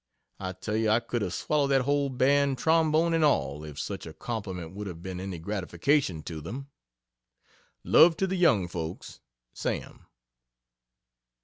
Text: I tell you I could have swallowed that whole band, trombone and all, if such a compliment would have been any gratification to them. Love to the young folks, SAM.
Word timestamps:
I 0.39 0.53
tell 0.53 0.75
you 0.75 0.89
I 0.89 0.99
could 0.99 1.21
have 1.21 1.31
swallowed 1.31 1.67
that 1.67 1.83
whole 1.83 2.09
band, 2.09 2.57
trombone 2.57 3.13
and 3.13 3.23
all, 3.23 3.63
if 3.63 3.77
such 3.79 4.07
a 4.07 4.13
compliment 4.15 4.71
would 4.71 4.87
have 4.87 5.03
been 5.03 5.19
any 5.19 5.37
gratification 5.37 6.23
to 6.23 6.41
them. 6.41 6.71
Love 7.83 8.17
to 8.17 8.25
the 8.25 8.35
young 8.35 8.67
folks, 8.67 9.19
SAM. 9.53 10.07